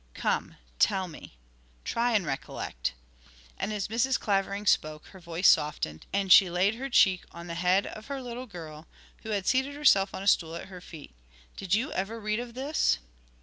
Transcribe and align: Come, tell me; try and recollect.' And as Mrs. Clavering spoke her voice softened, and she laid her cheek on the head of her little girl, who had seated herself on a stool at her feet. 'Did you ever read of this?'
Come, 0.15 0.55
tell 0.79 1.07
me; 1.07 1.37
try 1.85 2.13
and 2.13 2.25
recollect.' 2.25 2.93
And 3.59 3.71
as 3.71 3.87
Mrs. 3.87 4.19
Clavering 4.19 4.65
spoke 4.65 5.05
her 5.09 5.19
voice 5.19 5.47
softened, 5.47 6.07
and 6.11 6.31
she 6.31 6.49
laid 6.49 6.73
her 6.73 6.89
cheek 6.89 7.23
on 7.31 7.45
the 7.45 7.53
head 7.53 7.85
of 7.85 8.07
her 8.07 8.19
little 8.19 8.47
girl, 8.47 8.87
who 9.21 9.29
had 9.29 9.45
seated 9.45 9.75
herself 9.75 10.15
on 10.15 10.23
a 10.23 10.27
stool 10.27 10.55
at 10.55 10.69
her 10.69 10.81
feet. 10.81 11.13
'Did 11.55 11.75
you 11.75 11.91
ever 11.91 12.19
read 12.19 12.39
of 12.39 12.55
this?' 12.55 12.97